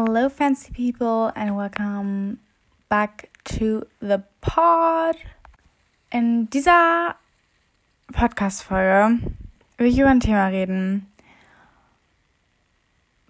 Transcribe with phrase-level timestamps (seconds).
[0.00, 2.38] Hello, fancy people, and welcome
[2.88, 5.16] back to the pod.
[6.12, 7.16] In dieser
[8.12, 9.18] Podcast-Folge
[9.76, 11.10] will ich über ein Thema reden,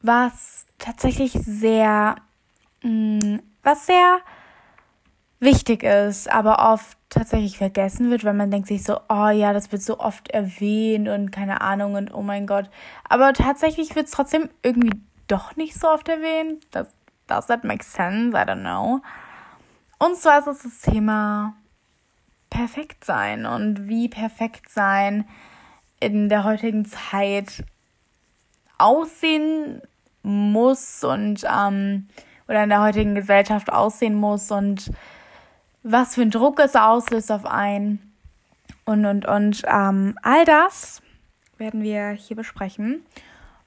[0.03, 2.17] was tatsächlich sehr,
[2.82, 4.19] mm, was sehr
[5.41, 9.73] wichtig ist, aber oft tatsächlich vergessen wird, weil man denkt sich so, oh ja, das
[9.73, 12.69] wird so oft erwähnt und keine Ahnung und oh mein Gott.
[13.08, 14.91] Aber tatsächlich wird es trotzdem irgendwie
[15.29, 16.67] doch nicht so oft erwähnt.
[16.71, 16.89] Das,
[17.27, 18.36] does that make sense?
[18.36, 19.00] I don't know.
[19.99, 21.55] Und zwar ist es das Thema
[22.50, 25.25] perfekt sein und wie perfekt sein
[26.00, 27.64] in der heutigen Zeit
[28.79, 29.83] aussehen
[30.22, 32.08] muss und ähm,
[32.47, 34.91] oder in der heutigen Gesellschaft aussehen muss und
[35.83, 38.12] was für ein Druck es auslöst auf einen
[38.84, 41.03] und und und ähm, all das
[41.58, 43.05] werden wir hier besprechen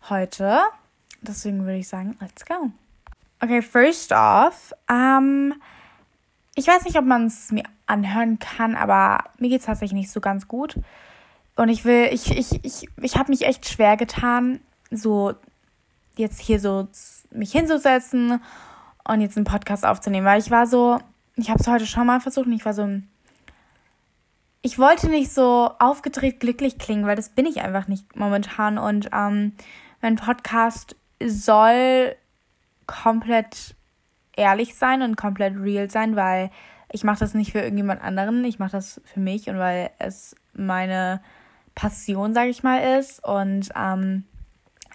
[0.10, 0.62] heute.
[1.22, 2.72] Deswegen würde ich sagen, let's go.
[3.40, 5.54] Okay, first off, ähm,
[6.56, 10.12] ich weiß nicht, ob man es mir anhören kann, aber mir geht es tatsächlich nicht
[10.12, 10.76] so ganz gut.
[11.56, 15.34] Und ich will, ich, ich, ich, ich habe mich echt schwer getan, so
[16.16, 16.88] jetzt hier so
[17.32, 18.42] mich hinzusetzen
[19.08, 21.00] und jetzt einen Podcast aufzunehmen, weil ich war so,
[21.36, 22.88] ich habe es heute schon mal versucht und ich war so,
[24.62, 29.10] ich wollte nicht so aufgedreht glücklich klingen, weil das bin ich einfach nicht momentan und
[29.14, 29.54] ähm,
[30.02, 30.96] mein Podcast
[31.28, 32.16] soll
[32.88, 33.76] komplett
[34.36, 36.52] ehrlich sein und komplett real sein, weil
[36.92, 40.36] ich mache das nicht für irgendjemand anderen, ich mache das für mich und weil es
[40.54, 41.22] meine
[41.76, 43.24] Passion, sage ich mal, ist.
[43.24, 44.24] Und ähm,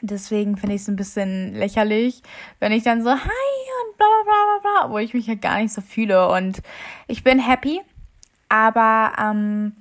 [0.02, 2.22] deswegen finde ich es ein bisschen lächerlich,
[2.60, 5.58] wenn ich dann so hi und bla bla bla bla, wo ich mich ja gar
[5.58, 6.28] nicht so fühle.
[6.28, 6.60] Und
[7.06, 7.80] ich bin happy,
[8.48, 9.72] aber ähm,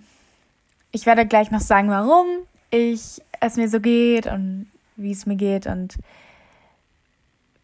[0.91, 2.25] ich werde gleich noch sagen, warum
[2.71, 5.67] ich es mir so geht und wie es mir geht.
[5.67, 5.95] Und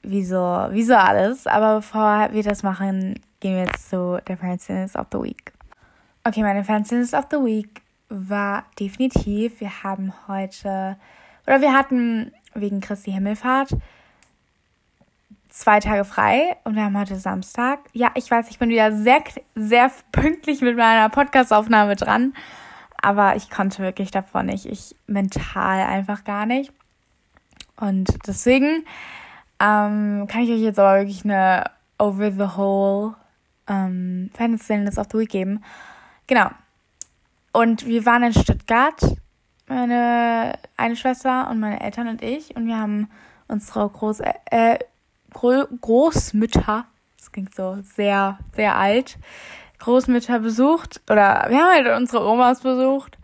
[0.04, 1.48] wieso, wieso alles.
[1.48, 5.52] Aber bevor wir das machen, gehen wir jetzt zu der Fanciness of the Week.
[6.24, 10.98] Okay, meine Fanciness of the Week war definitiv, wir haben heute,
[11.48, 13.72] oder wir hatten wegen Christi Himmelfahrt
[15.52, 17.80] zwei Tage frei und wir haben heute Samstag.
[17.94, 19.24] Ja, ich weiß, ich bin wieder sehr,
[19.54, 22.34] sehr pünktlich mit meiner Podcastaufnahme dran,
[23.02, 24.66] aber ich konnte wirklich davon nicht.
[24.66, 26.72] Ich mental einfach gar nicht.
[27.78, 28.86] Und deswegen
[29.62, 31.66] ähm, kann ich euch jetzt aber wirklich eine
[32.00, 33.14] Over the Whole
[33.68, 35.64] ähm, Fanstilness of the Week geben.
[36.26, 36.50] Genau.
[37.54, 39.00] Und wir waren in Stuttgart,
[39.68, 42.56] meine eine Schwester und meine Eltern und ich.
[42.56, 43.10] Und wir haben
[43.48, 44.80] unsere Groß äh,
[45.34, 46.86] Großmütter,
[47.18, 49.18] das klingt so sehr, sehr alt,
[49.80, 51.02] Großmütter besucht.
[51.10, 53.18] Oder wir haben halt unsere Omas besucht.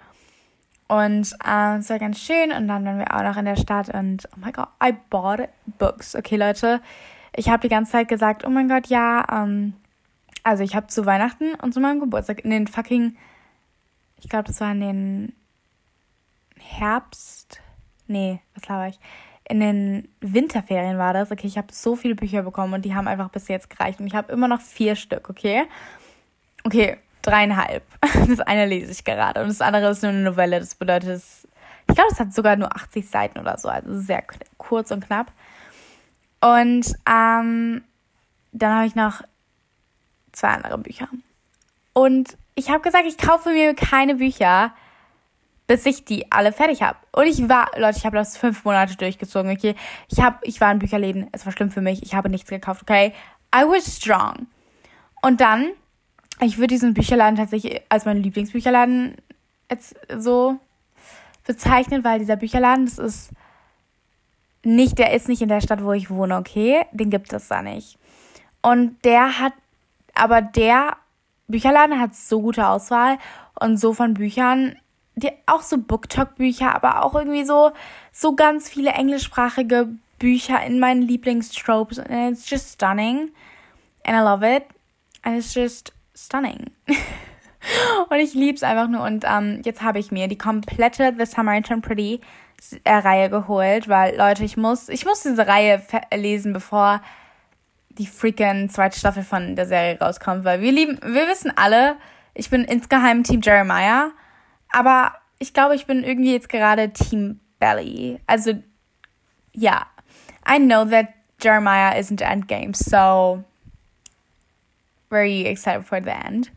[0.88, 2.52] Und äh, es war ganz schön.
[2.52, 5.50] Und dann waren wir auch noch in der Stadt und oh mein Gott, I bought
[5.78, 6.16] books.
[6.16, 6.81] Okay, Leute,
[7.36, 9.74] ich habe die ganze Zeit gesagt, oh mein Gott, ja, ähm,
[10.44, 13.18] also ich habe zu Weihnachten und zu meinem Geburtstag in den fucking,
[14.22, 15.34] ich glaube, das war in den
[16.58, 17.62] Herbst,
[18.08, 19.00] nee, was laber ich?
[19.50, 21.31] In den Winterferien war das.
[21.31, 24.00] Okay, ich habe so viele Bücher bekommen und die haben einfach bis jetzt gereicht.
[24.00, 25.64] Und ich habe immer noch vier Stück, okay?
[26.66, 27.84] Okay, dreieinhalb.
[28.28, 30.60] Das eine lese ich gerade und das andere ist nur eine Novelle.
[30.60, 31.48] Das bedeutet, es,
[31.88, 34.24] ich glaube, es hat sogar nur 80 Seiten oder so, also sehr
[34.58, 35.32] kurz und knapp.
[36.42, 37.84] Und ähm,
[38.52, 39.22] dann habe ich noch
[40.32, 41.08] zwei andere Bücher.
[41.94, 44.74] Und ich habe gesagt, ich kaufe mir keine Bücher,
[45.68, 46.98] bis ich die alle fertig habe.
[47.12, 49.76] Und ich war, Leute, ich habe das fünf Monate durchgezogen, okay?
[50.10, 52.84] Ich habe, ich war in Bücherläden, es war schlimm für mich, ich habe nichts gekauft,
[52.84, 53.14] okay?
[53.54, 54.48] I was strong.
[55.22, 55.72] Und dann
[56.42, 59.16] ich würde diesen Bücherladen tatsächlich als meinen Lieblingsbücherladen
[59.70, 60.58] jetzt so
[61.46, 63.30] bezeichnen, weil dieser Bücherladen, das ist
[64.64, 66.86] nicht, der ist nicht in der Stadt, wo ich wohne, okay?
[66.92, 67.98] Den gibt es da nicht.
[68.62, 69.53] Und der hat,
[70.14, 70.98] aber der
[71.48, 73.18] Bücherladen hat so gute Auswahl
[73.59, 74.75] und so von Büchern,
[75.16, 77.72] die, auch so Booktalk-Bücher, aber auch irgendwie so,
[78.12, 79.89] so ganz viele englischsprachige
[80.19, 82.00] Bücher in meinen Lieblingstropes.
[82.00, 83.31] And it's just stunning.
[84.04, 84.63] And I love it.
[85.24, 86.72] And it's just stunning.
[88.10, 89.04] und ich liebe es einfach nur.
[89.04, 92.22] Und ähm, jetzt habe ich mir die komplette The Samaritan Pretty
[92.84, 95.81] äh, Reihe geholt, weil Leute, ich muss, ich muss diese Reihe
[96.14, 97.02] lesen, bevor
[97.90, 101.98] die freaking zweite Staffel von der Serie rauskommt, weil wir lieben, wir wissen alle,
[102.34, 104.12] ich bin insgeheim Team Jeremiah,
[104.72, 108.20] aber ich glaube, ich bin irgendwie jetzt gerade Team Belly.
[108.28, 108.54] Also,
[109.54, 109.88] ja.
[110.50, 111.08] I know that
[111.42, 113.44] Jeremiah isn't Endgame, so
[115.09, 116.51] very excited for the end.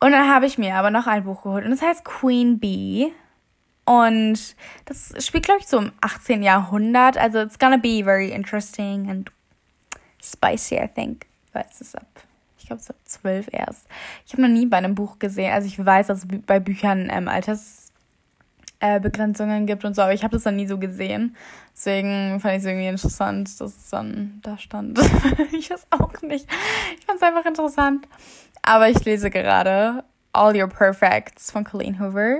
[0.00, 3.12] Und dann habe ich mir aber noch ein Buch geholt und das heißt Queen Bee.
[3.86, 6.42] Und das spielt, glaube ich, so im 18.
[6.42, 7.16] Jahrhundert.
[7.16, 9.30] Also, it's gonna be very interesting and
[10.20, 11.26] spicy, I think.
[11.52, 12.06] Weil es ist ab,
[12.58, 13.86] ich glaube, es ist ab 12 erst.
[14.26, 17.28] Ich habe noch nie bei einem Buch gesehen, also ich weiß, dass bei Büchern ähm,
[17.28, 17.85] Altersbegrenzungen
[18.80, 21.36] äh, gibt und so, aber ich habe das dann nie so gesehen.
[21.74, 24.98] Deswegen fand ich es irgendwie interessant, dass es dann da stand.
[25.52, 26.46] ich weiß auch nicht.
[26.98, 28.06] Ich fand es einfach interessant.
[28.62, 32.38] Aber ich lese gerade All Your Perfects von Colleen Hoover.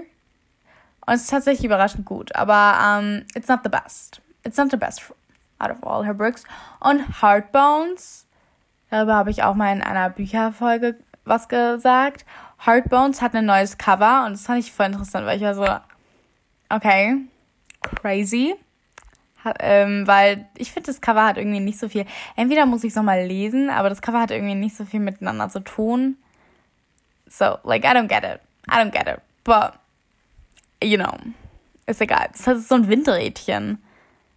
[1.07, 4.21] Und es ist tatsächlich überraschend gut, aber um, it's not the best.
[4.43, 5.13] It's not the best
[5.59, 6.43] out of all her books.
[6.81, 8.27] Und Heartbones,
[8.91, 12.25] darüber habe ich auch mal in einer Bücherfolge was gesagt.
[12.65, 15.67] Heartbones hat ein neues Cover und das fand ich voll interessant, weil ich war so,
[16.69, 17.17] okay,
[17.83, 18.55] crazy.
[19.45, 22.05] Hat, ähm, weil ich finde, das Cover hat irgendwie nicht so viel.
[22.35, 25.49] Entweder muss ich es nochmal lesen, aber das Cover hat irgendwie nicht so viel miteinander
[25.49, 26.17] zu tun.
[27.29, 28.41] So, like, I don't get it.
[28.69, 29.21] I don't get it.
[29.45, 29.75] But,
[30.83, 31.13] you know,
[31.87, 32.29] ist egal.
[32.33, 33.79] Das ist so ein Windrädchen.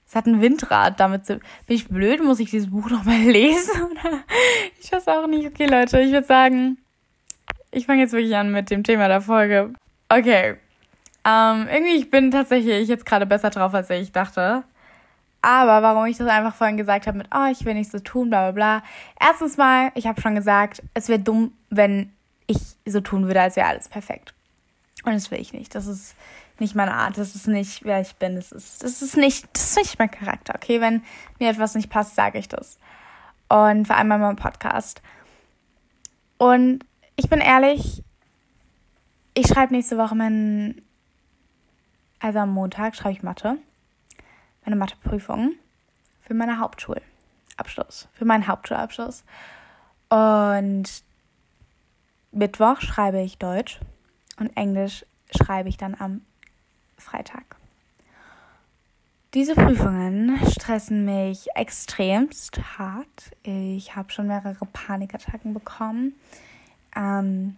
[0.08, 1.36] Es hat ein Windrad, damit so.
[1.36, 2.24] Bin ich blöd?
[2.24, 3.98] Muss ich dieses Buch nochmal lesen?
[4.82, 5.48] Ich weiß auch nicht.
[5.48, 6.78] Okay, Leute, ich würde sagen,
[7.72, 9.74] ich fange jetzt wirklich an mit dem Thema der Folge.
[10.10, 10.58] Okay.
[11.26, 14.64] Ähm, irgendwie, ich bin tatsächlich jetzt gerade besser drauf, als ich dachte.
[15.42, 18.30] Aber warum ich das einfach vorhin gesagt habe mit, oh, ich will nichts so tun,
[18.30, 18.84] bla bla bla.
[19.20, 22.12] Erstens mal, ich habe schon gesagt, es wäre dumm, wenn
[22.48, 24.34] ich so tun würde, als wäre alles perfekt.
[25.06, 25.76] Und das will ich nicht.
[25.76, 26.16] Das ist
[26.60, 27.18] nicht meine Art.
[27.18, 28.36] Das ist nicht, wer ich bin.
[28.36, 30.56] Das ist, das ist nicht, das ist nicht mein Charakter.
[30.56, 31.04] Okay, wenn
[31.40, 32.78] mir etwas nicht passt, sage ich das.
[33.48, 35.02] Und vor allem bei meinem Podcast.
[36.38, 36.86] Und
[37.16, 38.04] ich bin ehrlich,
[39.34, 40.82] ich schreibe nächste Woche meinen,
[42.20, 43.58] also am Montag schreibe ich Mathe.
[44.66, 45.54] Meine Matheprüfung
[46.22, 49.24] für meine Hauptschulabschluss, für meinen Hauptschulabschluss.
[50.10, 51.04] Und
[52.32, 53.80] Mittwoch schreibe ich Deutsch
[54.38, 55.06] und Englisch
[55.36, 56.22] schreibe ich dann am
[56.98, 57.56] Freitag.
[59.36, 63.32] Diese Prüfungen stressen mich extremst hart.
[63.44, 66.14] Ich habe schon mehrere Panikattacken bekommen.
[66.96, 67.56] Ähm,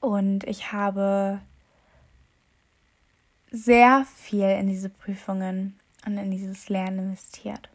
[0.00, 1.40] und ich habe
[3.50, 7.68] sehr viel in diese Prüfungen und in dieses Lernen investiert.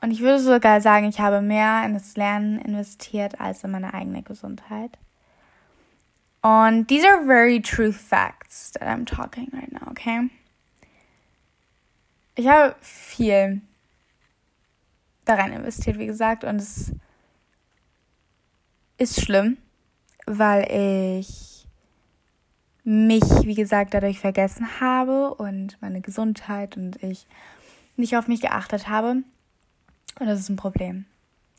[0.00, 3.94] Und ich würde sogar sagen, ich habe mehr in das Lernen investiert als in meine
[3.94, 4.98] eigene Gesundheit.
[6.42, 10.28] Und these are very true facts that I'm talking right now, okay?
[12.34, 13.60] Ich habe viel
[15.24, 16.92] da rein investiert, wie gesagt, und es
[18.98, 19.58] ist schlimm,
[20.26, 20.66] weil
[21.20, 21.51] ich
[22.84, 27.26] mich, wie gesagt, dadurch vergessen habe und meine Gesundheit und ich
[27.96, 29.22] nicht auf mich geachtet habe.
[30.18, 31.06] Und das ist ein Problem,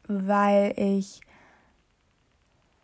[0.08, 1.22] weil ich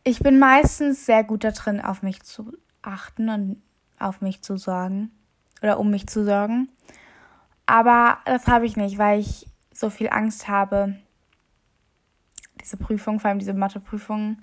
[0.04, 3.62] ich bin meistens sehr gut darin, auf mich zu achten und
[4.00, 5.12] auf mich zu sorgen
[5.62, 6.70] oder um mich zu sorgen.
[7.66, 10.96] Aber das habe ich nicht, weil ich so viel Angst habe,
[12.62, 14.42] diese Prüfung, vor allem diese Matheprüfung,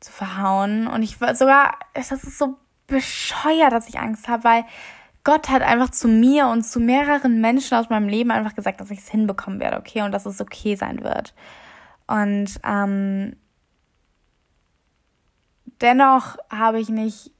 [0.00, 0.86] zu verhauen.
[0.88, 2.56] Und ich war sogar, das ist so
[2.86, 4.64] bescheuert, dass ich Angst habe, weil
[5.24, 8.92] Gott hat einfach zu mir und zu mehreren Menschen aus meinem Leben einfach gesagt, dass
[8.92, 11.34] ich es hinbekommen werde, okay, und dass es okay sein wird.
[12.06, 13.34] Und ähm,
[15.80, 17.32] dennoch habe ich nicht,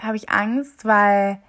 [0.00, 1.40] habe ich Angst, weil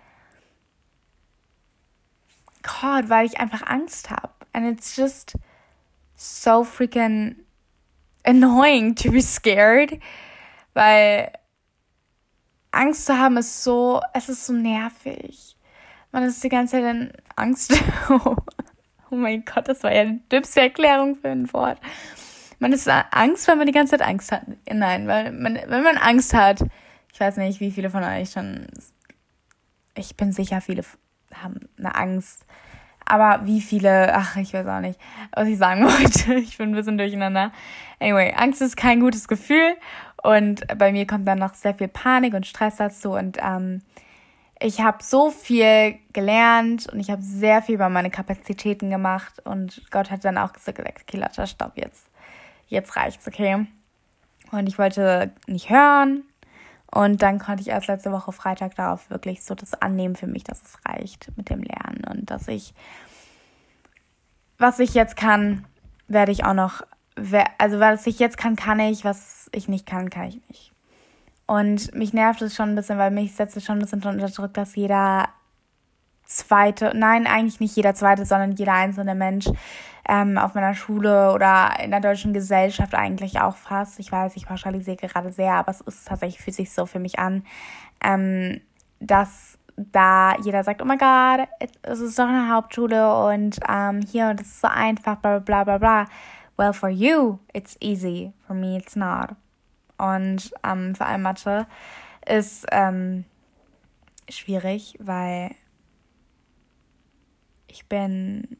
[2.62, 4.30] Gott, weil ich einfach Angst habe.
[4.54, 5.34] And it's just
[6.16, 7.38] so freaking
[8.26, 10.00] annoying to be scared,
[10.74, 11.32] weil
[12.72, 15.56] Angst zu haben ist so, es ist so nervig
[16.12, 17.74] man ist die ganze Zeit in Angst.
[18.10, 18.36] oh
[19.16, 21.80] mein Gott, das war ja eine dümmste Erklärung für ein Wort.
[22.60, 24.44] Man ist Angst, weil man die ganze Zeit Angst hat.
[24.70, 26.64] Nein, weil man, wenn man Angst hat,
[27.14, 28.68] ich weiß nicht, wie viele von euch schon,
[29.96, 30.84] ich bin sicher, viele
[31.42, 32.46] haben eine Angst.
[33.06, 35.00] Aber wie viele, ach, ich weiß auch nicht,
[35.32, 36.36] was ich sagen wollte.
[36.36, 37.52] Ich bin ein bisschen durcheinander.
[38.00, 39.76] Anyway, Angst ist kein gutes Gefühl.
[40.22, 43.12] Und bei mir kommt dann noch sehr viel Panik und Stress dazu.
[43.12, 43.82] Und ähm,
[44.62, 49.82] ich habe so viel gelernt und ich habe sehr viel über meine Kapazitäten gemacht und
[49.90, 52.08] Gott hat dann auch gesagt, okay, Lotta, stopp jetzt.
[52.68, 53.66] Jetzt reicht's, okay?
[54.52, 56.24] Und ich wollte nicht hören
[56.92, 60.44] und dann konnte ich erst letzte Woche Freitag darauf wirklich so das annehmen für mich,
[60.44, 62.74] dass es reicht mit dem Lernen und dass ich,
[64.58, 65.66] was ich jetzt kann,
[66.08, 66.82] werde ich auch noch,
[67.58, 70.72] also was ich jetzt kann, kann ich, was ich nicht kann, kann ich nicht.
[71.46, 74.28] Und mich nervt es schon ein bisschen, weil mich setzt es schon ein bisschen unter
[74.28, 75.30] Druck, dass jeder
[76.26, 79.48] zweite, nein, eigentlich nicht jeder zweite, sondern jeder einzelne Mensch
[80.08, 84.00] ähm, auf meiner Schule oder in der deutschen Gesellschaft eigentlich auch fast.
[84.00, 87.18] Ich weiß, ich pauschalisiere gerade sehr, aber es ist tatsächlich, fühlt sich so für mich
[87.18, 87.44] an,
[88.04, 88.62] ähm,
[89.00, 91.48] dass da jeder sagt, oh mein Gott,
[91.82, 95.64] es ist doch eine Hauptschule und ähm, hier und es ist so einfach, bla bla
[95.64, 96.06] bla bla.
[96.60, 99.36] Well, for you it's easy, for me it's not.
[99.98, 101.66] Und ähm, vor allem Mathe
[102.28, 103.26] ist ähm,
[104.30, 105.56] schwierig, weil
[107.68, 108.58] ich bin.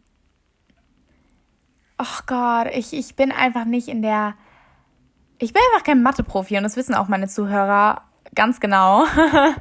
[1.98, 4.36] Oh Gott, ich, ich bin einfach nicht in der.
[5.38, 8.04] Ich bin einfach kein Mathe-Profi und das wissen auch meine Zuhörer
[8.36, 9.06] ganz genau,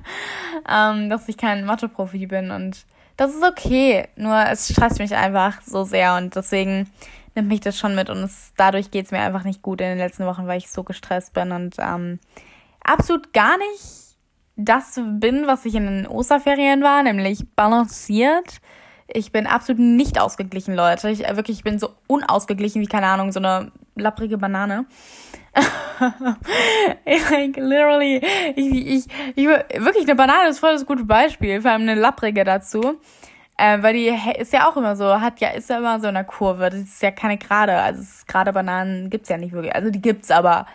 [0.68, 2.85] ähm, dass ich kein Mathe-Profi bin und
[3.18, 4.08] das ist okay.
[4.16, 6.88] Nur es stresst mich einfach so sehr und deswegen
[7.34, 9.88] nimmt mich das schon mit und es, dadurch geht es mir einfach nicht gut in
[9.88, 12.20] den letzten Wochen, weil ich so gestresst bin und ähm,
[12.82, 14.16] absolut gar nicht
[14.56, 18.60] das bin, was ich in den Osterferien war, nämlich balanciert.
[19.06, 21.10] Ich bin absolut nicht ausgeglichen, Leute.
[21.10, 24.84] Ich äh, wirklich, ich bin so unausgeglichen wie, keine Ahnung, so eine lapprige Banane.
[27.30, 28.20] like, literally,
[28.56, 32.44] ich, ich, ich, wirklich, eine Banane ist voll das gute Beispiel, vor allem eine lapprige
[32.44, 33.00] dazu.
[33.56, 36.14] Äh, weil die ist ja auch immer so, hat ja, ist ja immer so in
[36.14, 36.70] der Kurve.
[36.70, 37.76] Das ist ja keine gerade.
[37.80, 39.74] Also gerade Bananen gibt's ja nicht wirklich.
[39.74, 40.66] Also die gibt's, aber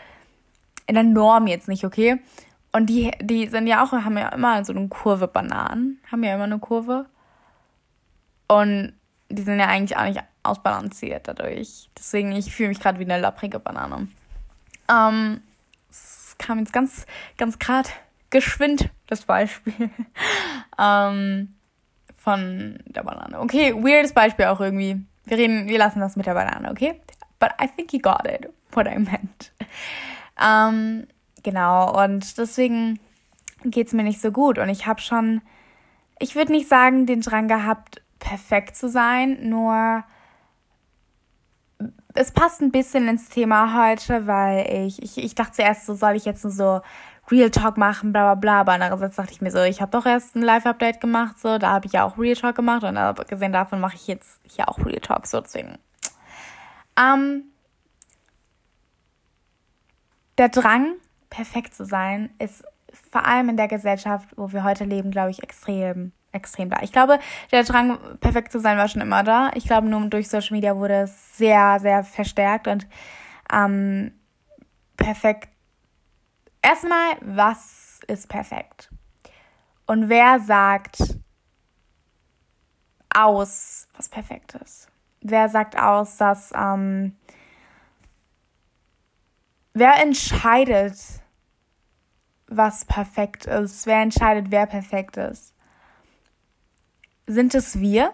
[0.85, 2.19] in der Norm jetzt nicht, okay?
[2.73, 5.99] Und die, die sind ja auch, haben ja immer so eine Kurve Bananen.
[6.11, 7.05] Haben ja immer eine Kurve.
[8.47, 8.93] Und
[9.29, 11.89] die sind ja eigentlich auch nicht ausbalanciert dadurch.
[11.97, 14.09] Deswegen, ich fühle mich gerade wie eine lapprige Banane.
[14.89, 15.41] Ähm,
[15.89, 17.05] es kam jetzt ganz,
[17.37, 17.89] ganz gerade
[18.29, 19.73] geschwind, das Beispiel.
[20.79, 21.55] ähm,
[22.17, 23.39] von der Banane.
[23.41, 25.05] Okay, weirdes Beispiel auch irgendwie.
[25.25, 26.99] Wir reden, wir lassen das mit der Banane, okay?
[27.39, 29.51] But I think you got it, what I meant.
[30.41, 31.07] Ähm,
[31.43, 32.99] genau, und deswegen
[33.63, 34.57] geht es mir nicht so gut.
[34.57, 35.41] Und ich habe schon,
[36.19, 40.03] ich würde nicht sagen, den Drang gehabt, perfekt zu sein, nur
[42.13, 46.15] es passt ein bisschen ins Thema heute, weil ich, ich, ich dachte zuerst, so soll
[46.15, 46.81] ich jetzt so
[47.31, 48.59] Real Talk machen, bla bla bla.
[48.61, 51.71] Aber andererseits dachte ich mir so, ich habe doch erst ein Live-Update gemacht, so, da
[51.71, 54.77] habe ich ja auch Real Talk gemacht und abgesehen davon mache ich jetzt hier auch
[54.79, 55.77] Real Talk, so deswegen.
[56.99, 57.45] Ähm,
[60.37, 60.95] der Drang,
[61.29, 62.63] perfekt zu sein, ist
[63.11, 66.81] vor allem in der Gesellschaft, wo wir heute leben, glaube ich, extrem, extrem da.
[66.81, 67.19] Ich glaube,
[67.51, 69.51] der Drang, perfekt zu sein, war schon immer da.
[69.55, 72.87] Ich glaube, nur durch Social Media wurde es sehr, sehr verstärkt und
[73.51, 74.11] ähm,
[74.97, 75.49] perfekt
[76.63, 78.89] Erstmal, was ist perfekt?
[79.85, 80.97] Und wer sagt
[83.13, 84.87] aus, was perfekt ist?
[85.19, 87.17] Wer sagt aus, dass, ähm,
[89.73, 90.97] wer entscheidet,
[92.47, 93.85] was perfekt ist?
[93.85, 95.52] Wer entscheidet, wer perfekt ist?
[97.27, 98.13] Sind es wir?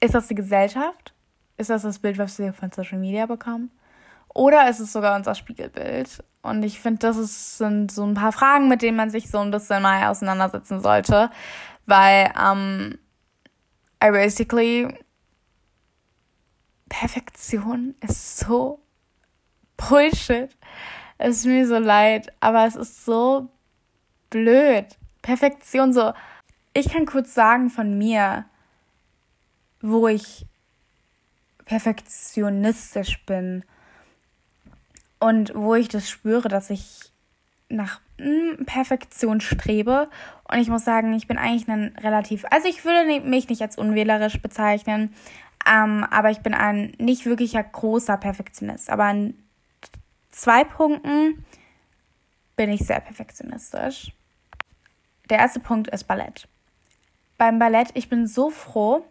[0.00, 1.14] Ist das die Gesellschaft?
[1.56, 3.70] Ist das das Bild, was wir von Social Media bekommen?
[4.34, 6.24] Oder ist es sogar unser Spiegelbild?
[6.42, 9.38] Und ich finde, das ist, sind so ein paar Fragen, mit denen man sich so
[9.38, 11.30] ein bisschen mal auseinandersetzen sollte.
[11.86, 12.98] Weil, ähm,
[14.02, 14.88] I basically,
[16.88, 18.80] Perfektion ist so
[19.76, 20.50] Bullshit.
[21.18, 23.48] Es ist mir so leid, aber es ist so
[24.30, 24.86] blöd.
[25.22, 26.12] Perfektion so.
[26.74, 28.46] Ich kann kurz sagen von mir,
[29.80, 30.46] wo ich
[31.64, 33.64] perfektionistisch bin
[35.18, 37.12] und wo ich das spüre, dass ich
[37.68, 40.08] nach mm, Perfektion strebe.
[40.50, 43.78] Und ich muss sagen, ich bin eigentlich ein relativ, also ich würde mich nicht als
[43.78, 45.14] unwählerisch bezeichnen,
[45.70, 48.90] ähm, aber ich bin ein nicht wirklicher großer Perfektionist.
[48.90, 49.34] Aber an
[50.30, 51.44] zwei Punkten
[52.56, 54.12] bin ich sehr perfektionistisch.
[55.30, 56.48] Der erste Punkt ist Ballett.
[57.42, 59.04] Beim Ballett, ich bin so froh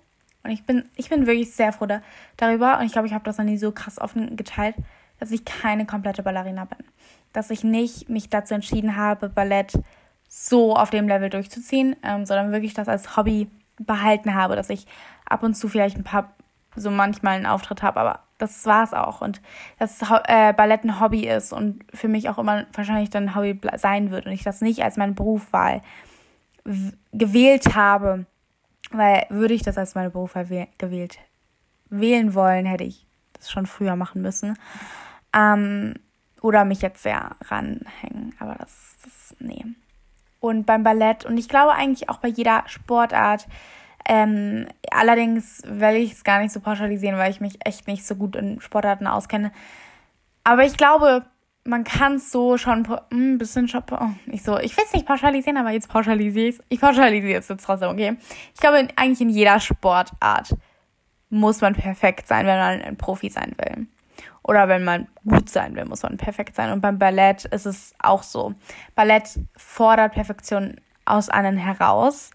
[0.43, 2.01] und ich bin, ich bin wirklich sehr froh da,
[2.37, 4.73] darüber und ich glaube, ich habe das noch nie so krass offen geteilt,
[5.19, 6.77] dass ich keine komplette Ballerina bin.
[7.33, 9.73] Dass ich nicht mich dazu entschieden habe, Ballett
[10.29, 14.87] so auf dem Level durchzuziehen, ähm, sondern wirklich das als Hobby behalten habe, dass ich
[15.25, 16.31] ab und zu vielleicht ein paar,
[16.77, 19.19] so manchmal einen Auftritt habe, aber das war es auch.
[19.19, 19.41] Und
[19.77, 23.59] dass äh, Ballett ein Hobby ist und für mich auch immer wahrscheinlich dann ein Hobby
[23.75, 25.81] sein wird und ich das nicht als meinen Berufswahl
[27.11, 28.25] gewählt habe,
[28.91, 31.19] weil würde ich das als meine Berufswahl gewählt
[31.89, 34.57] wählen wollen, hätte ich das schon früher machen müssen.
[35.33, 35.95] Ähm,
[36.41, 38.35] oder mich jetzt sehr ranhängen.
[38.39, 39.65] Aber das, das, nee.
[40.39, 43.47] Und beim Ballett und ich glaube eigentlich auch bei jeder Sportart.
[44.09, 48.15] Ähm, allerdings will ich es gar nicht so pauschalisieren, weil ich mich echt nicht so
[48.15, 49.51] gut in Sportarten auskenne.
[50.43, 51.23] Aber ich glaube,
[51.63, 54.93] man kann es so schon ein hm, bisschen schon, oh, nicht so, ich will es
[54.93, 56.63] nicht pauschalisieren, aber jetzt pauschalisiere ich es.
[56.69, 58.17] Ich pauschalisiere es jetzt trotzdem, okay?
[58.53, 60.55] Ich glaube, eigentlich in jeder Sportart
[61.29, 63.87] muss man perfekt sein, wenn man ein Profi sein will.
[64.43, 66.71] Oder wenn man gut sein will, muss man perfekt sein.
[66.71, 68.55] Und beim Ballett ist es auch so.
[68.95, 72.31] Ballett fordert Perfektion aus einem heraus,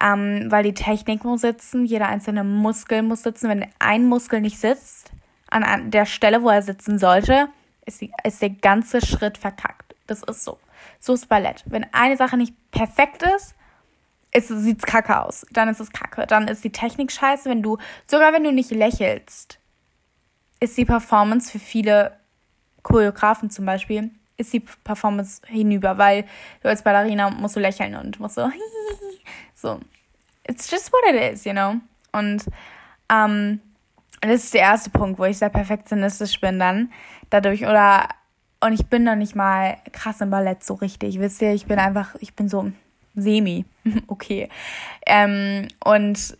[0.00, 3.48] ähm, weil die Technik muss sitzen, jeder einzelne Muskel muss sitzen.
[3.48, 5.12] Wenn ein Muskel nicht sitzt,
[5.50, 7.48] an der Stelle, wo er sitzen sollte,
[7.90, 9.94] ist, die, ist der ganze Schritt verkackt.
[10.06, 10.58] Das ist so.
[10.98, 11.64] So ist Ballett.
[11.66, 13.54] Wenn eine Sache nicht perfekt ist,
[14.34, 15.44] sieht es kacke aus.
[15.50, 16.26] Dann ist es kacke.
[16.26, 17.50] Dann ist die Technik scheiße.
[17.50, 19.58] Wenn du, sogar wenn du nicht lächelst,
[20.60, 22.16] ist die Performance für viele
[22.82, 26.24] Choreografen zum Beispiel, ist die Performance hinüber, weil
[26.62, 28.50] du als Ballerina musst du lächeln und musst so,
[29.54, 29.80] so.
[30.44, 31.74] It's just what it is, you know?
[32.12, 32.44] Und
[33.10, 33.60] ähm,
[34.20, 36.92] das ist der erste Punkt, wo ich sehr perfektionistisch bin dann
[37.30, 38.08] dadurch oder
[38.60, 41.78] und ich bin noch nicht mal krass im Ballett so richtig, wisst ihr, ich bin
[41.78, 42.70] einfach, ich bin so
[43.14, 43.64] semi,
[44.06, 44.48] okay.
[45.06, 46.36] Ähm, und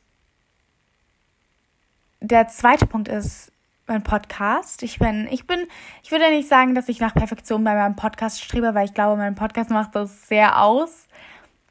[2.21, 3.51] der zweite Punkt ist
[3.87, 4.83] mein Podcast.
[4.83, 5.67] Ich bin, ich bin,
[6.03, 9.17] ich würde nicht sagen, dass ich nach Perfektion bei meinem Podcast strebe, weil ich glaube,
[9.17, 11.09] mein Podcast macht das sehr aus,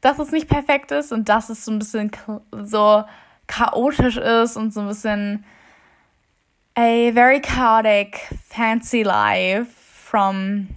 [0.00, 2.10] dass es nicht perfekt ist und dass es so ein bisschen
[2.62, 3.04] so
[3.46, 5.44] chaotisch ist und so ein bisschen
[6.76, 10.68] a very chaotic, fancy life from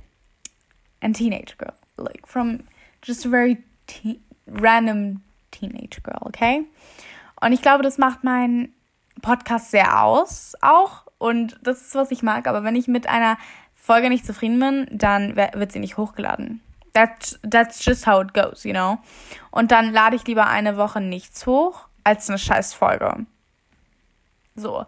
[1.01, 1.73] a teenage girl.
[1.97, 2.63] Like from
[3.01, 3.57] just a very
[3.87, 5.21] te random
[5.51, 6.65] teenage girl, okay?
[7.41, 8.73] Und ich glaube, das macht meinen
[9.21, 11.03] Podcast sehr aus, auch.
[11.17, 12.47] Und das ist, was ich mag.
[12.47, 13.37] Aber wenn ich mit einer
[13.73, 16.61] Folge nicht zufrieden bin, dann wird sie nicht hochgeladen.
[16.93, 18.99] That's, that's just how it goes, you know?
[19.51, 23.25] Und dann lade ich lieber eine Woche nichts hoch, als eine scheiß Folge.
[24.55, 24.85] So.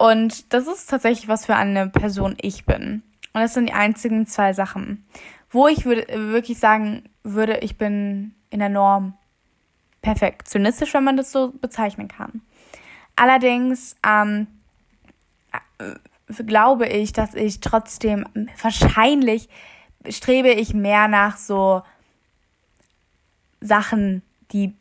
[0.00, 3.02] Und das ist tatsächlich was für eine Person ich bin.
[3.34, 5.04] Und das sind die einzigen zwei Sachen,
[5.50, 9.12] wo ich würde wirklich sagen würde, ich bin in der Norm
[10.00, 12.40] perfektionistisch, wenn man das so bezeichnen kann.
[13.14, 14.46] Allerdings ähm,
[15.76, 18.26] äh, glaube ich, dass ich trotzdem
[18.62, 19.50] wahrscheinlich
[20.08, 21.82] strebe ich mehr nach so
[23.60, 24.74] Sachen, die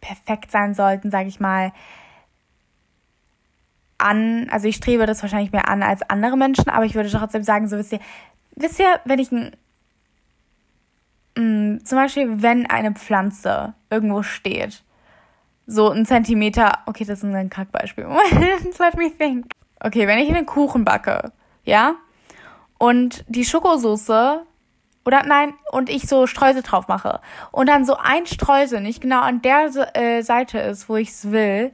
[0.00, 1.72] perfekt sein sollten, sage ich mal,
[3.98, 4.48] an.
[4.50, 7.68] Also ich strebe das wahrscheinlich mehr an als andere Menschen, aber ich würde trotzdem sagen,
[7.68, 8.00] so wisst ihr,
[8.54, 9.56] wisst ihr, wenn ich ein
[11.36, 14.82] mh, mm, zum Beispiel, wenn eine Pflanze irgendwo steht,
[15.66, 18.06] so ein Zentimeter, okay, das ist ein Kackbeispiel.
[18.30, 19.46] Let me think.
[19.80, 21.32] Okay, wenn ich einen Kuchen backe,
[21.64, 21.96] ja,
[22.78, 24.42] und die Schokosoße
[25.04, 27.20] oder nein, und ich so Streusel drauf mache
[27.52, 31.30] und dann so ein Streusel nicht genau an der äh, Seite ist, wo ich es
[31.30, 31.72] will,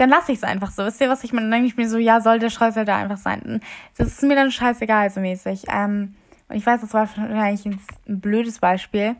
[0.00, 0.84] dann lasse ich es einfach so.
[0.84, 1.46] Wisst ihr, was ich meine?
[1.46, 3.60] Dann denke ich mir so, ja, soll der Streusel da einfach sein.
[3.96, 5.64] Das ist mir dann scheißegal, so mäßig.
[5.68, 6.14] Ähm,
[6.48, 9.16] und ich weiß, das war wahrscheinlich ein, blödes Beispiel.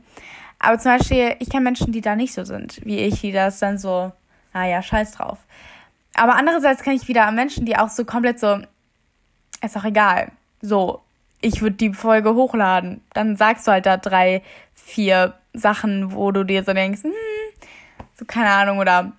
[0.59, 3.59] Aber zum Beispiel, ich kenne Menschen, die da nicht so sind, wie ich, die das
[3.59, 4.13] dann so,
[4.55, 5.39] naja, scheiß drauf.
[6.15, 8.59] Aber andererseits kenne ich wieder Menschen, die auch so komplett so,
[9.63, 10.33] ist doch egal.
[10.63, 11.03] So,
[11.41, 13.03] ich würde die Folge hochladen.
[13.13, 14.43] Dann sagst du halt da drei,
[14.75, 17.13] vier Sachen, wo du dir so denkst, hm,
[18.15, 19.13] so keine Ahnung, oder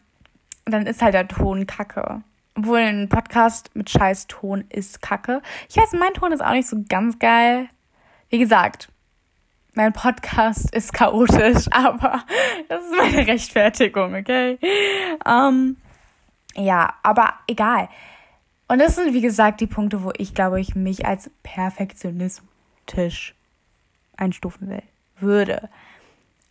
[0.66, 2.22] dann ist halt der Ton kacke.
[2.56, 5.42] Obwohl ein Podcast mit scheiß Ton ist kacke.
[5.70, 7.70] Ich weiß, mein Ton ist auch nicht so ganz geil.
[8.30, 8.90] Wie gesagt,
[9.74, 12.24] mein Podcast ist chaotisch, aber
[12.68, 14.60] das ist meine Rechtfertigung, okay?
[15.26, 15.78] Ähm,
[16.56, 17.90] ja, aber egal.
[18.68, 23.34] Und das sind, wie gesagt, die Punkte, wo ich, glaube ich, mich als perfektionistisch
[24.16, 24.84] einstufen will,
[25.20, 25.70] würde.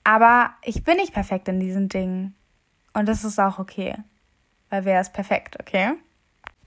[0.04, 2.34] Aber ich bin nicht perfekt in diesen Dingen.
[2.92, 3.94] Und das ist auch okay.
[4.70, 5.94] Weil wer ist perfekt, okay?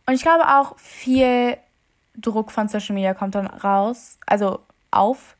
[0.05, 1.57] Und ich glaube auch, viel
[2.15, 4.17] Druck von Social Media kommt dann raus.
[4.25, 4.59] Also
[4.91, 5.35] auf,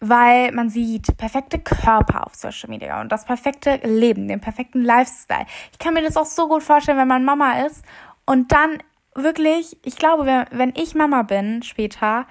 [0.00, 5.46] weil man sieht perfekte Körper auf Social Media und das perfekte Leben, den perfekten Lifestyle.
[5.70, 7.84] Ich kann mir das auch so gut vorstellen, wenn man Mama ist
[8.24, 8.78] und dann
[9.14, 12.26] wirklich, ich glaube, wenn, ich Mama bin später,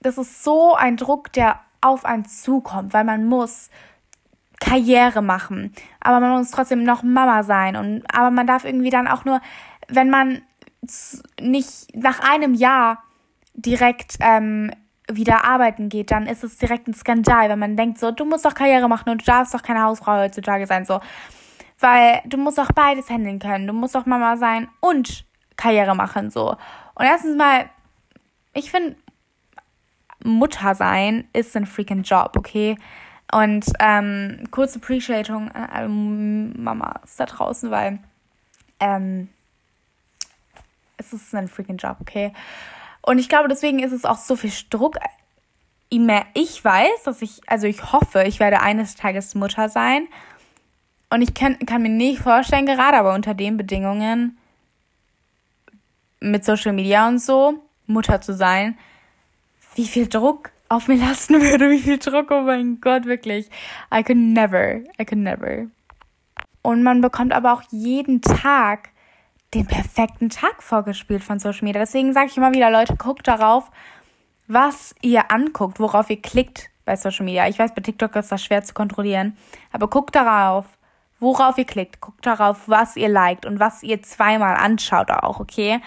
[0.00, 3.70] das ist so ein Druck, der auf einen zukommt, weil man muss
[4.60, 9.08] Karriere machen, aber man muss trotzdem noch Mama sein und aber man darf irgendwie dann
[9.08, 9.40] auch nur,
[9.88, 10.42] wenn man
[11.40, 13.02] nicht nach einem Jahr
[13.54, 14.70] direkt ähm,
[15.10, 18.44] wieder arbeiten geht, dann ist es direkt ein Skandal, wenn man denkt so, du musst
[18.44, 21.00] doch Karriere machen und du darfst doch keine Hausfrau heutzutage sein, so.
[21.78, 23.66] Weil du musst auch beides handeln können.
[23.66, 25.24] Du musst auch Mama sein und
[25.56, 26.50] Karriere machen, so.
[26.94, 27.70] Und erstens mal,
[28.52, 28.96] ich finde,
[30.22, 32.76] Mutter sein ist ein freaking Job, okay?
[33.32, 38.00] Und ähm, kurze Appreciating an alle Mamas da draußen, weil
[38.80, 39.28] ähm,
[40.96, 42.32] es ist ein freaking Job, okay?
[43.02, 44.96] Und ich glaube, deswegen ist es auch so viel Druck.
[45.90, 50.06] Je mehr ich weiß, dass ich, also ich hoffe, ich werde eines Tages Mutter sein.
[51.08, 54.38] Und ich kann, kann mir nicht vorstellen, gerade aber unter den Bedingungen
[56.20, 58.78] mit Social Media und so, Mutter zu sein,
[59.74, 63.50] wie viel Druck auf mir lasten würde, wie viel Druck, oh mein Gott, wirklich.
[63.92, 65.66] I could never, I could never.
[66.62, 68.90] Und man bekommt aber auch jeden Tag
[69.52, 71.80] den perfekten Tag vorgespielt von Social Media.
[71.80, 73.68] Deswegen sage ich immer wieder, Leute, guckt darauf,
[74.46, 77.48] was ihr anguckt, worauf ihr klickt bei Social Media.
[77.48, 79.36] Ich weiß, bei TikTok ist das schwer zu kontrollieren,
[79.72, 80.66] aber guckt darauf,
[81.18, 82.00] worauf ihr klickt.
[82.00, 85.80] Guckt darauf, was ihr liked und was ihr zweimal anschaut auch, okay?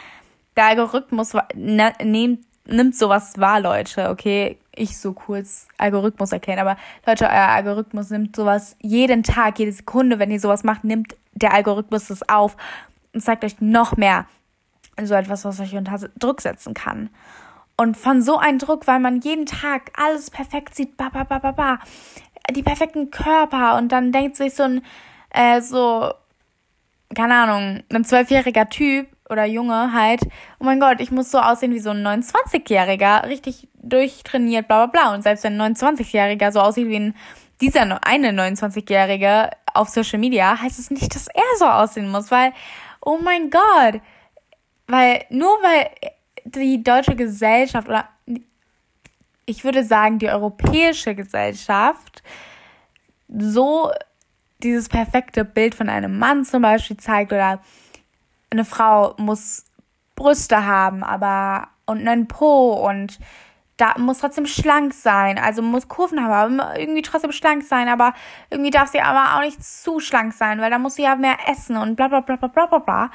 [0.58, 4.58] Der Algorithmus ne, nimmt, nimmt sowas wahr, Leute, okay?
[4.76, 10.20] Ich so kurz Algorithmus erklären, aber Leute, euer Algorithmus nimmt sowas jeden Tag, jede Sekunde,
[10.20, 12.58] wenn ihr sowas macht, nimmt der Algorithmus das auf
[13.14, 14.26] und zeigt euch noch mehr
[15.02, 17.10] so etwas, was euch unter Druck setzen kann.
[17.78, 21.40] Und von so einem Druck, weil man jeden Tag alles perfekt sieht, ba, ba, ba,
[21.40, 21.80] ba, ba,
[22.52, 24.82] die perfekten Körper und dann denkt sich so ein,
[25.32, 26.14] äh, so,
[27.16, 30.22] keine Ahnung, ein zwölfjähriger Typ oder Junge halt,
[30.60, 35.02] oh mein Gott, ich muss so aussehen wie so ein 29-Jähriger, richtig durchtrainiert, bla bla
[35.02, 35.14] bla.
[35.14, 37.16] Und selbst wenn ein 29-Jähriger so aussieht wie ein,
[37.62, 42.54] dieser eine 29-Jährige auf Social Media, heißt es nicht, dass er so aussehen muss, weil,
[43.02, 44.02] oh mein Gott,
[44.88, 45.90] weil nur weil
[46.46, 48.10] die deutsche Gesellschaft oder
[49.46, 52.24] ich würde sagen die europäische Gesellschaft
[53.28, 53.92] so
[54.62, 57.62] dieses perfekte Bild von einem Mann zum Beispiel zeigt oder
[58.54, 59.66] eine Frau muss
[60.16, 63.20] Brüste haben, aber und einen Po und
[63.78, 68.14] da muss trotzdem schlank sein, also muss Kurven haben, aber irgendwie trotzdem schlank sein, aber
[68.50, 71.38] irgendwie darf sie aber auch nicht zu schlank sein, weil da muss sie ja mehr
[71.48, 73.12] essen und bla bla bla bla bla bla.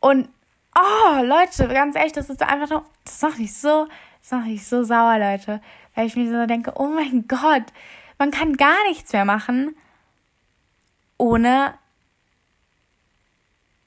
[0.00, 0.28] Und
[0.76, 3.86] oh, Leute, ganz ehrlich, das ist einfach nur, das macht mich so,
[4.20, 5.60] das macht mich so sauer, Leute,
[5.94, 7.72] weil ich mir so denke, oh mein Gott,
[8.18, 9.76] man kann gar nichts mehr machen,
[11.16, 11.74] ohne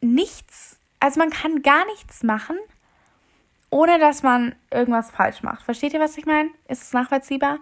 [0.02, 2.58] nichts, also man kann gar nichts machen,
[3.70, 5.64] ohne dass man irgendwas falsch macht.
[5.64, 6.50] Versteht ihr, was ich meine?
[6.68, 7.60] Ist es nachvollziehbar?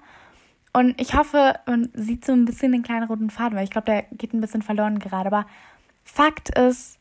[0.73, 3.85] Und ich hoffe, man sieht so ein bisschen den kleinen roten Faden, weil ich glaube,
[3.85, 5.27] der geht ein bisschen verloren gerade.
[5.27, 5.45] Aber
[6.03, 6.99] Fakt ist,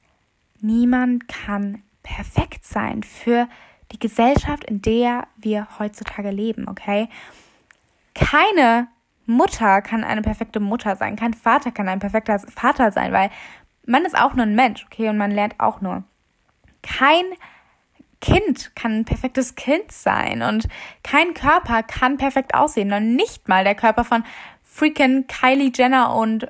[0.60, 3.48] niemand kann perfekt sein für
[3.92, 7.08] die Gesellschaft, in der wir heutzutage leben, okay?
[8.14, 8.88] Keine
[9.26, 13.30] Mutter kann eine perfekte Mutter sein, kein Vater kann ein perfekter Vater sein, weil
[13.86, 16.04] man ist auch nur ein Mensch, okay, und man lernt auch nur.
[16.82, 17.24] Kein
[18.20, 20.66] Kind kann ein perfektes Kind sein und
[21.02, 24.24] kein Körper kann perfekt aussehen und nicht mal der Körper von
[24.62, 26.48] freaking Kylie Jenner und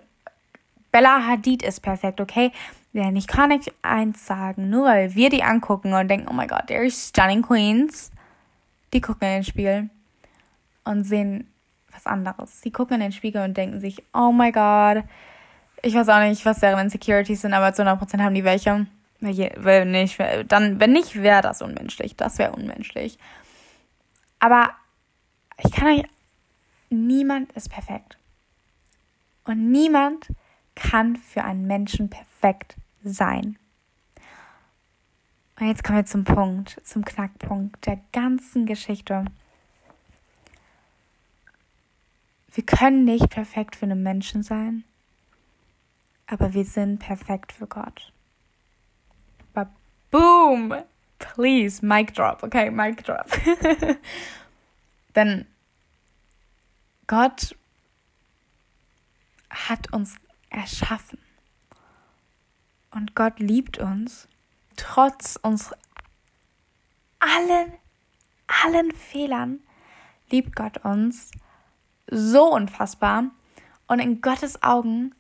[0.93, 2.53] Bella Hadid ist perfekt, okay?
[2.93, 6.47] Denn ich kann nicht eins sagen, nur weil wir die angucken und denken, oh my
[6.47, 8.13] god, they're stunning queens.
[8.93, 9.91] Die gucken in den Spiegel
[10.85, 11.51] und sehen
[11.93, 12.61] was anderes.
[12.61, 15.03] Sie gucken in den Spiegel und denken sich, oh my god,
[15.85, 18.87] ich weiß auch nicht, was deren Insecurities sind, aber zu 100% haben die welche.
[19.21, 20.19] Wenn nicht,
[20.49, 22.17] dann, wenn nicht, wäre das unmenschlich.
[22.17, 23.19] Das wäre unmenschlich.
[24.39, 24.71] Aber
[25.63, 26.05] ich kann euch,
[26.91, 28.19] niemand ist perfekt.
[29.45, 30.29] Und niemand
[30.75, 33.59] kann für einen Menschen perfekt sein.
[35.59, 39.25] Und jetzt kommen wir zum Punkt, zum Knackpunkt der ganzen Geschichte.
[42.53, 44.85] Wir können nicht perfekt für einen Menschen sein,
[46.27, 48.13] aber wir sind perfekt für Gott.
[49.53, 49.71] Aber
[50.11, 50.75] boom!
[51.19, 52.43] Please, mic drop.
[52.43, 53.27] Okay, mic drop.
[55.15, 55.47] Denn
[57.07, 57.57] Gott
[59.51, 60.17] hat uns
[60.51, 61.19] erschaffen.
[62.91, 64.29] Und Gott liebt uns,
[64.77, 65.73] trotz uns
[67.19, 67.73] allen,
[68.47, 69.61] allen Fehlern,
[70.31, 71.31] liebt Gott uns
[72.09, 73.31] so unfassbar.
[73.87, 75.15] Und in Gottes Augen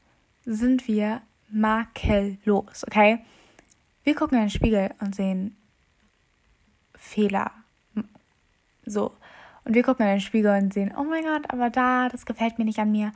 [0.45, 3.25] sind wir makellos, okay?
[4.03, 5.57] Wir gucken in den Spiegel und sehen
[6.95, 7.51] Fehler.
[8.85, 9.13] So.
[9.65, 12.59] Und wir gucken in den Spiegel und sehen, oh mein Gott, aber da, das gefällt
[12.59, 13.13] mir nicht an mir.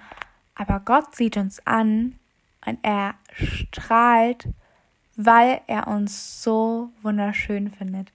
[0.54, 2.18] Aber Gott sieht uns an
[2.64, 4.48] und er strahlt,
[5.16, 8.12] weil er uns so wunderschön findet.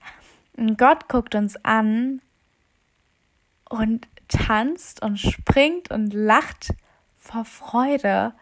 [0.56, 2.20] Und Gott guckt uns an
[3.68, 6.74] und tanzt und springt und lacht
[7.18, 8.34] vor Freude,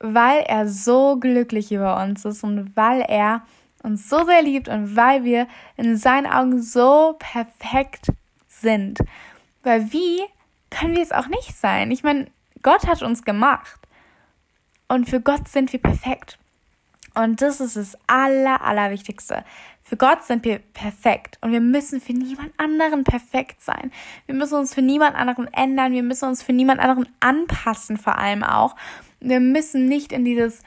[0.00, 3.42] weil er so glücklich über uns ist und weil er
[3.82, 8.08] uns so sehr liebt und weil wir in seinen Augen so perfekt
[8.48, 8.98] sind.
[9.62, 10.20] Weil wie
[10.70, 11.90] können wir es auch nicht sein?
[11.90, 12.26] Ich meine,
[12.62, 13.78] Gott hat uns gemacht.
[14.88, 16.38] Und für Gott sind wir perfekt.
[17.14, 19.44] Und das ist das Aller, Allerwichtigste.
[19.82, 23.90] Für Gott sind wir perfekt und wir müssen für niemand anderen perfekt sein.
[24.26, 28.16] Wir müssen uns für niemand anderen ändern, wir müssen uns für niemand anderen anpassen, vor
[28.16, 28.76] allem auch.
[29.20, 30.62] Wir müssen nicht in dieses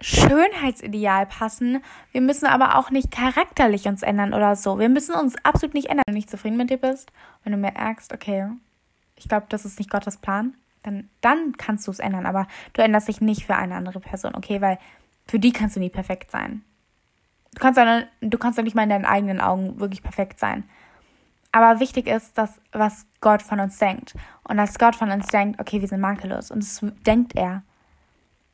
[0.00, 1.82] Schönheitsideal passen.
[2.12, 4.78] Wir müssen aber auch nicht charakterlich uns ändern oder so.
[4.78, 7.10] Wir müssen uns absolut nicht ändern, wenn du nicht zufrieden mit dir bist.
[7.42, 8.48] Wenn du merkst, okay,
[9.16, 12.82] ich glaube, das ist nicht Gottes Plan, dann, dann kannst du es ändern, aber du
[12.82, 14.60] änderst dich nicht für eine andere Person, okay?
[14.60, 14.78] Weil
[15.26, 16.62] für die kannst du nie perfekt sein.
[17.54, 17.78] Du kannst,
[18.58, 20.64] auch nicht mal in deinen eigenen Augen wirklich perfekt sein.
[21.52, 24.14] Aber wichtig ist, dass was Gott von uns denkt.
[24.44, 26.50] Und dass Gott von uns denkt, okay, wir sind makellos.
[26.50, 27.62] Und das denkt er.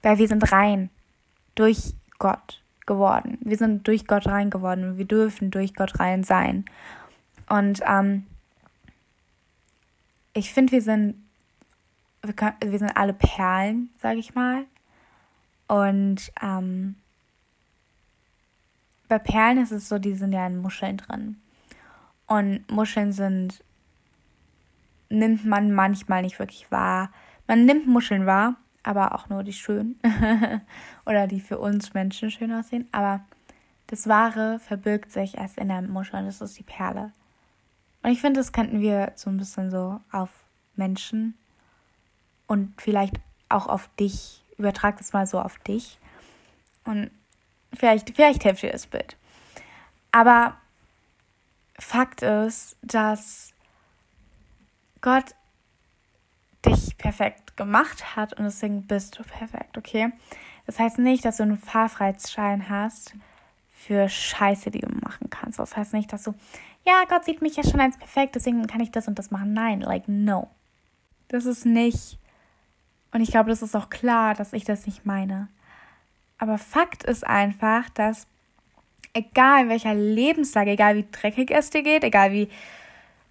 [0.02, 0.90] Weil wir sind rein
[1.54, 3.38] durch Gott geworden.
[3.40, 4.98] Wir sind durch Gott rein geworden.
[4.98, 6.64] Wir dürfen durch Gott rein sein.
[7.48, 8.26] Und ähm,
[10.34, 11.16] ich finde, wir sind,
[12.22, 14.64] wir, können, wir sind alle Perlen, sage ich mal.
[15.68, 16.96] Und ähm,
[19.08, 21.40] bei Perlen ist es so, die sind ja in Muscheln drin.
[22.34, 23.62] Und Muscheln sind,
[25.08, 27.12] nimmt man manchmal nicht wirklich wahr.
[27.46, 30.00] Man nimmt Muscheln wahr, aber auch nur die schönen.
[31.06, 32.88] Oder die für uns Menschen schön aussehen.
[32.90, 33.24] Aber
[33.86, 37.12] das Wahre verbirgt sich erst in der Muschel und das ist die Perle.
[38.02, 40.30] Und ich finde, das könnten wir so ein bisschen so auf
[40.74, 41.38] Menschen
[42.48, 43.14] und vielleicht
[43.48, 46.00] auch auf dich, übertrag das mal so auf dich.
[46.82, 47.12] Und
[47.72, 49.16] vielleicht, vielleicht hilft dir das Bild.
[50.10, 50.56] Aber
[51.78, 53.52] Fakt ist, dass
[55.00, 55.34] Gott
[56.64, 60.12] dich perfekt gemacht hat und deswegen bist du perfekt, okay?
[60.66, 63.14] Das heißt nicht, dass du einen Fahrfreiheitsschein hast
[63.68, 65.58] für Scheiße, die du machen kannst.
[65.58, 66.34] Das heißt nicht, dass du,
[66.86, 69.52] ja, Gott sieht mich ja schon als perfekt, deswegen kann ich das und das machen.
[69.52, 70.50] Nein, like, no.
[71.28, 72.18] Das ist nicht.
[73.12, 75.48] Und ich glaube, das ist auch klar, dass ich das nicht meine.
[76.38, 78.26] Aber Fakt ist einfach, dass
[79.14, 82.48] egal in welcher Lebenslage, egal wie dreckig es dir geht, egal wie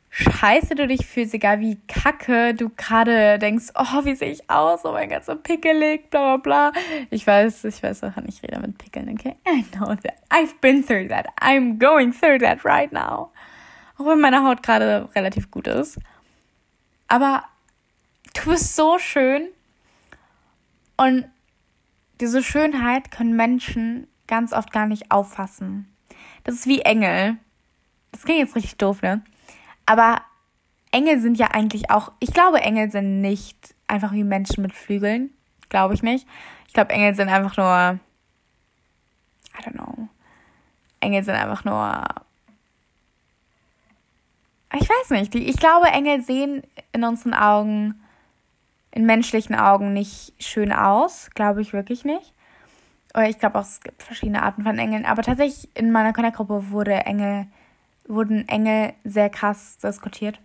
[0.10, 4.86] scheiße du dich fühlst, egal wie kacke du gerade denkst, oh, wie sehe ich aus,
[4.86, 6.82] oh mein Gott, so pickelig, bla bla bla.
[7.10, 9.36] Ich weiß, ich weiß, wovon ich rede mit Pickeln, okay?
[9.48, 10.16] I know that.
[10.30, 11.28] I've been through that.
[11.42, 13.32] I'm going through that right now.
[13.98, 16.00] Auch wenn meine Haut gerade relativ gut ist.
[17.08, 17.44] Aber
[18.36, 19.48] du bist so schön.
[20.96, 21.26] Und
[22.20, 25.94] diese Schönheit können Menschen ganz oft gar nicht auffassen.
[26.44, 27.38] Das ist wie Engel.
[28.12, 29.24] Das klingt jetzt richtig doof, ne?
[29.86, 30.22] Aber
[30.92, 35.32] Engel sind ja eigentlich auch, ich glaube, Engel sind nicht einfach wie Menschen mit Flügeln.
[35.70, 36.28] Glaube ich nicht.
[36.68, 38.00] Ich glaube, Engel sind einfach nur,
[39.58, 40.08] I don't know.
[41.00, 42.04] Engel sind einfach nur,
[44.76, 45.36] ich weiß nicht.
[45.36, 48.02] Ich glaube, Engel sehen in unseren Augen,
[48.92, 51.30] in menschlichen Augen nicht schön aus.
[51.34, 52.34] Glaube ich wirklich nicht.
[53.14, 55.06] Oder ich glaube auch, es gibt verschiedene Arten von Engeln.
[55.06, 57.48] Aber tatsächlich in meiner Connect-Gruppe wurde Engel
[58.08, 60.40] wurden Engel sehr krass diskutiert.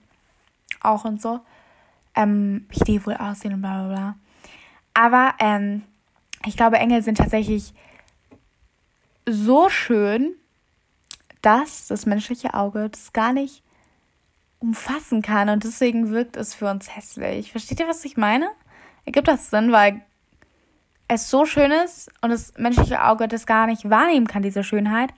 [0.81, 1.41] Auch und so.
[2.15, 4.17] Ähm, wie die wohl aussehen und bla bla bla.
[4.95, 5.83] Aber ähm,
[6.47, 7.75] ich glaube, Engel sind tatsächlich
[9.27, 10.35] so schön,
[11.43, 13.63] dass das menschliche Auge das gar nicht
[14.59, 17.53] umfassen kann und deswegen wirkt es für uns hässlich.
[17.53, 18.51] Versteht ihr, was ich meine?
[19.05, 20.03] Ergibt das Sinn, weil
[21.09, 25.11] es so schön ist und das menschliche Auge das gar nicht wahrnehmen kann, diese Schönheit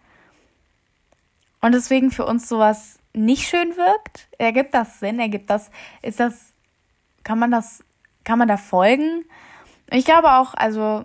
[1.60, 5.70] und deswegen für uns sowas nicht schön wirkt, ergibt das Sinn, ergibt das,
[6.02, 6.52] ist das,
[7.24, 7.84] kann man das,
[8.24, 9.24] kann man da folgen?
[9.90, 11.04] Ich glaube auch, also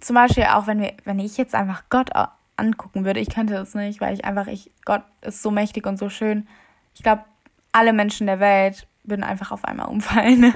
[0.00, 2.10] zum Beispiel auch, wenn wir, wenn ich jetzt einfach Gott
[2.56, 5.98] angucken würde, ich könnte das nicht, weil ich einfach, ich, Gott ist so mächtig und
[5.98, 6.46] so schön.
[6.94, 7.24] Ich glaube,
[7.72, 10.52] alle Menschen der Welt würden einfach auf einmal umfallen.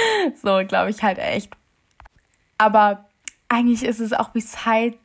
[0.42, 1.56] so, glaube ich halt echt.
[2.58, 3.04] Aber
[3.48, 4.98] eigentlich ist es auch besides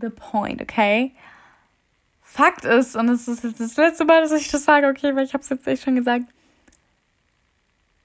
[0.00, 1.12] the point, okay?
[2.22, 5.24] Fakt ist, und es ist jetzt das letzte Mal, dass ich das sage, okay, weil
[5.24, 6.24] ich habe es jetzt echt schon gesagt,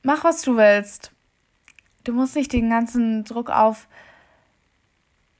[0.04, 1.12] mach, was du willst.
[2.04, 3.88] Du musst nicht den ganzen Druck auf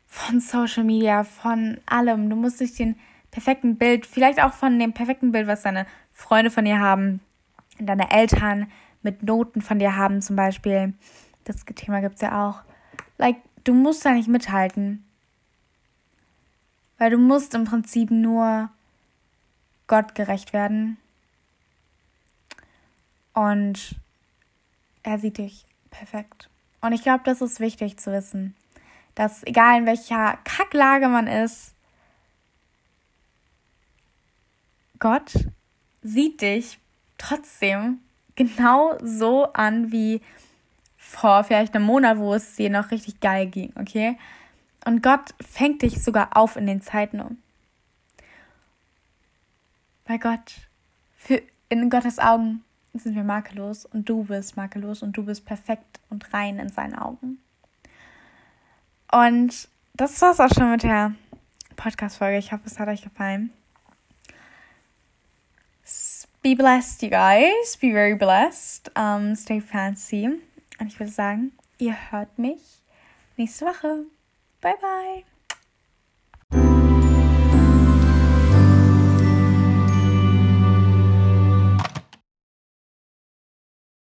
[0.08, 2.30] von Social Media, von allem.
[2.30, 3.00] Du musst nicht den
[3.32, 7.22] perfekten Bild, vielleicht auch von dem perfekten Bild, was deine Freunde von dir haben,
[7.80, 8.72] deine Eltern
[9.04, 10.94] mit Noten von dir haben zum Beispiel.
[11.44, 12.64] Das Thema gibt es ja auch.
[13.18, 15.06] Like, du musst da nicht mithalten.
[16.98, 18.70] Weil du musst im Prinzip nur
[19.88, 20.98] Gott gerecht werden.
[23.34, 23.96] Und
[25.04, 26.50] er sieht dich perfekt.
[26.82, 28.56] Und ich glaube, das ist wichtig zu wissen,
[29.16, 31.74] dass egal in welcher Kacklage man ist,
[35.00, 35.34] Gott
[36.02, 36.80] sieht dich
[37.18, 38.00] trotzdem
[38.36, 40.22] genau so an wie
[41.10, 44.18] vor vielleicht einem Monat, wo es dir noch richtig geil ging, okay?
[44.86, 47.38] Und Gott fängt dich sogar auf in den Zeiten
[50.10, 50.56] bei Gott,
[51.16, 52.64] für, in Gottes Augen
[52.96, 56.96] sind wir makellos und du bist makellos und du bist perfekt und rein in seinen
[56.96, 57.38] Augen.
[59.12, 61.14] Und das war's auch schon mit der
[61.76, 62.40] Podcast-Folge.
[62.40, 63.52] Ich hoffe, es hat euch gefallen.
[66.42, 67.78] Be blessed, you guys.
[67.78, 68.92] Be very blessed.
[68.98, 70.42] Um, stay fancy.
[70.80, 72.82] Und ich würde sagen, ihr hört mich
[73.38, 74.06] nächste Woche.
[74.62, 75.29] Bye, bye.